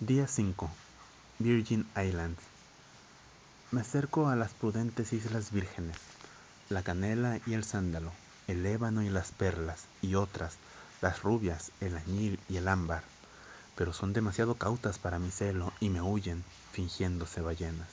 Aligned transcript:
Día 0.00 0.28
5. 0.28 0.70
Virgin 1.40 1.84
Islands. 1.96 2.40
Me 3.72 3.80
acerco 3.80 4.28
a 4.28 4.36
las 4.36 4.52
prudentes 4.52 5.12
Islas 5.12 5.50
Vírgenes, 5.50 5.96
la 6.68 6.84
canela 6.84 7.40
y 7.46 7.54
el 7.54 7.64
sándalo, 7.64 8.12
el 8.46 8.64
ébano 8.64 9.02
y 9.02 9.08
las 9.08 9.32
perlas, 9.32 9.86
y 10.00 10.14
otras, 10.14 10.54
las 11.02 11.24
rubias, 11.24 11.72
el 11.80 11.96
añil 11.96 12.38
y 12.48 12.58
el 12.58 12.68
ámbar, 12.68 13.02
pero 13.74 13.92
son 13.92 14.12
demasiado 14.12 14.54
cautas 14.54 15.00
para 15.00 15.18
mi 15.18 15.32
celo 15.32 15.72
y 15.80 15.88
me 15.88 16.00
huyen, 16.00 16.44
fingiéndose 16.70 17.40
ballenas. 17.40 17.88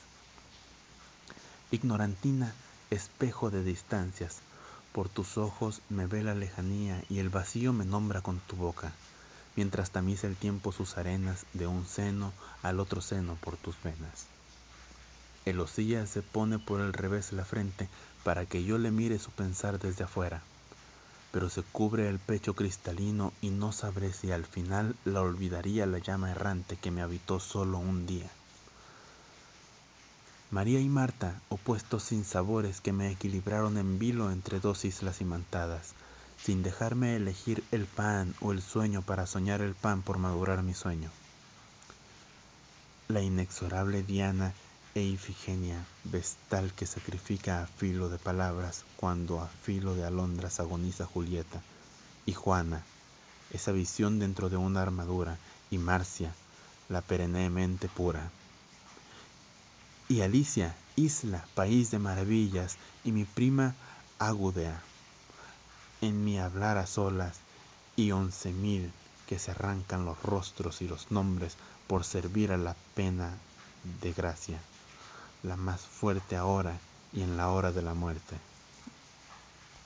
Ignorantina, 1.72 2.54
espejo 2.90 3.50
de 3.50 3.64
distancias, 3.64 4.36
por 4.92 5.08
tus 5.08 5.36
ojos 5.36 5.82
me 5.88 6.06
ve 6.06 6.22
la 6.22 6.36
lejanía 6.36 7.02
y 7.08 7.18
el 7.18 7.30
vacío 7.30 7.72
me 7.72 7.84
nombra 7.84 8.20
con 8.20 8.38
tu 8.38 8.54
boca 8.54 8.92
mientras 9.56 9.90
tamiza 9.90 10.26
el 10.26 10.36
tiempo 10.36 10.70
sus 10.70 10.96
arenas 10.98 11.46
de 11.54 11.66
un 11.66 11.86
seno 11.86 12.32
al 12.62 12.78
otro 12.78 13.00
seno 13.00 13.36
por 13.36 13.56
tus 13.56 13.74
venas. 13.82 14.26
El 15.44 15.60
osilla 15.60 16.06
se 16.06 16.22
pone 16.22 16.58
por 16.58 16.80
el 16.80 16.92
revés 16.92 17.32
la 17.32 17.44
frente 17.44 17.88
para 18.24 18.46
que 18.46 18.64
yo 18.64 18.78
le 18.78 18.90
mire 18.90 19.18
su 19.18 19.30
pensar 19.30 19.78
desde 19.78 20.04
afuera, 20.04 20.42
pero 21.32 21.48
se 21.50 21.62
cubre 21.62 22.08
el 22.08 22.18
pecho 22.18 22.54
cristalino 22.54 23.32
y 23.40 23.50
no 23.50 23.72
sabré 23.72 24.12
si 24.12 24.32
al 24.32 24.44
final 24.44 24.96
la 25.04 25.20
olvidaría 25.20 25.86
la 25.86 25.98
llama 25.98 26.30
errante 26.30 26.76
que 26.76 26.90
me 26.90 27.02
habitó 27.02 27.40
solo 27.40 27.78
un 27.78 28.06
día. 28.06 28.30
María 30.50 30.80
y 30.80 30.88
Marta, 30.88 31.40
opuestos 31.48 32.04
sin 32.04 32.24
sabores 32.24 32.80
que 32.80 32.92
me 32.92 33.10
equilibraron 33.10 33.78
en 33.78 33.98
vilo 33.98 34.30
entre 34.30 34.60
dos 34.60 34.84
islas 34.84 35.20
imantadas, 35.20 35.92
sin 36.42 36.62
dejarme 36.62 37.16
elegir 37.16 37.64
el 37.72 37.86
pan 37.86 38.34
o 38.40 38.52
el 38.52 38.62
sueño 38.62 39.02
para 39.02 39.26
soñar 39.26 39.60
el 39.60 39.74
pan 39.74 40.02
por 40.02 40.18
madurar 40.18 40.62
mi 40.62 40.74
sueño. 40.74 41.10
La 43.08 43.20
inexorable 43.20 44.02
Diana 44.02 44.52
e 44.94 45.02
Ifigenia, 45.02 45.84
vestal 46.04 46.72
que 46.72 46.86
sacrifica 46.86 47.62
a 47.62 47.66
filo 47.66 48.08
de 48.08 48.18
palabras 48.18 48.84
cuando 48.96 49.40
a 49.40 49.48
filo 49.48 49.94
de 49.94 50.04
alondras 50.04 50.60
agoniza 50.60 51.04
Julieta, 51.04 51.60
y 52.24 52.32
Juana, 52.32 52.82
esa 53.52 53.72
visión 53.72 54.18
dentro 54.18 54.48
de 54.48 54.56
una 54.56 54.82
armadura, 54.82 55.38
y 55.70 55.78
Marcia, 55.78 56.32
la 56.88 57.00
perennemente 57.00 57.88
pura. 57.88 58.30
Y 60.08 60.20
Alicia, 60.22 60.74
isla, 60.96 61.44
país 61.54 61.90
de 61.90 61.98
maravillas, 61.98 62.76
y 63.04 63.12
mi 63.12 63.24
prima 63.24 63.74
Agudea 64.18 64.82
en 66.00 66.24
mi 66.24 66.38
hablar 66.38 66.78
a 66.78 66.86
solas 66.86 67.36
y 67.96 68.12
once 68.12 68.52
mil 68.52 68.92
que 69.26 69.38
se 69.38 69.50
arrancan 69.50 70.04
los 70.04 70.22
rostros 70.22 70.82
y 70.82 70.88
los 70.88 71.10
nombres 71.10 71.56
por 71.86 72.04
servir 72.04 72.52
a 72.52 72.56
la 72.56 72.76
pena 72.94 73.34
de 74.00 74.12
gracia, 74.12 74.58
la 75.42 75.56
más 75.56 75.80
fuerte 75.80 76.36
ahora 76.36 76.78
y 77.12 77.22
en 77.22 77.36
la 77.36 77.50
hora 77.50 77.72
de 77.72 77.82
la 77.82 77.94
muerte. 77.94 78.36